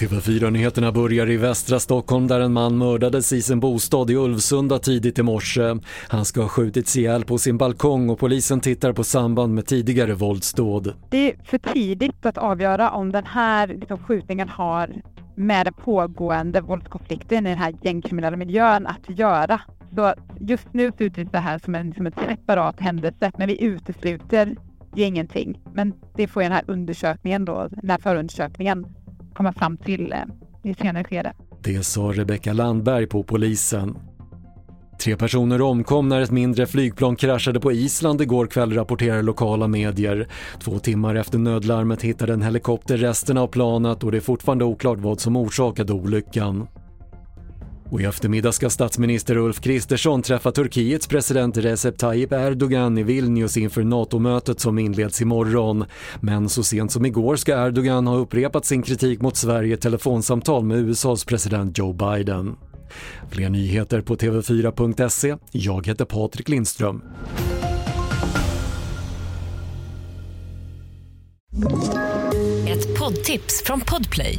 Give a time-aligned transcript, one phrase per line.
[0.00, 5.18] TV4-nyheterna börjar i västra Stockholm där en man mördades i sin bostad i Ulvsunda tidigt
[5.18, 5.76] i morse.
[6.08, 10.14] Han ska ha skjutits ihjäl på sin balkong och polisen tittar på samband med tidigare
[10.14, 10.94] våldsdåd.
[11.10, 14.90] Det är för tidigt att avgöra om den här liksom, skjutningen har
[15.34, 19.60] med den pågående våldskonflikten i den här gängkriminella miljön att göra.
[19.94, 24.56] Så just nu ser det här som en, som en separat händelse, men vi utesluter
[24.96, 25.60] ju ingenting.
[25.74, 28.86] Men det får den här undersökningen då, den här förundersökningen
[29.34, 30.18] komma fram till eh,
[30.62, 31.32] i ett senare skede.
[31.62, 33.98] Det sa Rebecka Landberg på polisen.
[34.98, 40.28] Tre personer omkom när ett mindre flygplan kraschade på Island igår kväll rapporterar lokala medier.
[40.58, 44.98] Två timmar efter nödlarmet hittade en helikopter resten av planet och det är fortfarande oklart
[44.98, 46.66] vad som orsakade olyckan.
[47.94, 53.56] Och i eftermiddag ska statsminister Ulf Kristersson träffa Turkiets president Recep Tayyip Erdogan i Vilnius
[53.56, 55.84] inför NATO-mötet som inleds imorgon.
[56.20, 60.64] Men så sent som igår ska Erdogan ha upprepat sin kritik mot Sverige i telefonsamtal
[60.64, 62.56] med USAs president Joe Biden.
[63.30, 65.36] Fler nyheter på TV4.se.
[65.50, 67.02] Jag heter Patrik Lindström.
[72.68, 74.38] Ett poddtips från Podplay.